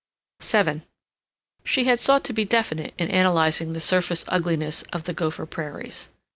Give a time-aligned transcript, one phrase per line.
[0.41, 0.81] VII
[1.63, 6.09] She had sought to be definite in analyzing the surface ugliness of the Gopher Prairies.